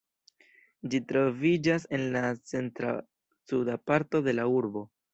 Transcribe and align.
Ĝi 0.93 1.01
troviĝas 1.11 1.87
en 1.99 2.07
la 2.17 2.25
centr-suda 2.55 3.81
parto 3.89 4.27
de 4.31 4.39
la 4.41 4.53
urbo. 4.61 4.89